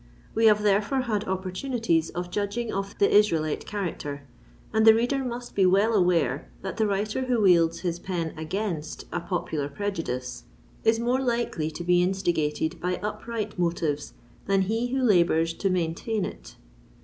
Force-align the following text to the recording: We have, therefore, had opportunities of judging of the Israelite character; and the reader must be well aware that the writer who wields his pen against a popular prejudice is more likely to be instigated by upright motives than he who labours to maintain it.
We 0.33 0.47
have, 0.47 0.63
therefore, 0.63 1.01
had 1.01 1.27
opportunities 1.27 2.09
of 2.09 2.31
judging 2.31 2.73
of 2.73 2.97
the 2.97 3.15
Israelite 3.15 3.67
character; 3.67 4.23
and 4.73 4.83
the 4.83 4.95
reader 4.95 5.23
must 5.23 5.53
be 5.53 5.63
well 5.67 5.93
aware 5.93 6.49
that 6.63 6.77
the 6.77 6.87
writer 6.87 7.25
who 7.25 7.41
wields 7.41 7.81
his 7.81 7.99
pen 7.99 8.33
against 8.35 9.05
a 9.11 9.19
popular 9.19 9.69
prejudice 9.69 10.45
is 10.83 10.99
more 10.99 11.19
likely 11.19 11.69
to 11.69 11.83
be 11.83 12.01
instigated 12.01 12.81
by 12.81 12.95
upright 13.03 13.59
motives 13.59 14.15
than 14.47 14.63
he 14.63 14.87
who 14.87 15.03
labours 15.03 15.53
to 15.53 15.69
maintain 15.69 16.25
it. 16.25 16.55